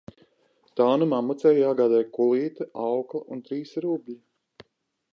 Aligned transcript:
Tā 0.79 0.87
nu 1.01 1.07
mammucei 1.11 1.53
jāgādā 1.59 2.01
kulīte, 2.17 2.69
aukla 2.87 3.25
un 3.37 3.45
trīs 3.51 3.79
rubļi. 3.89 4.21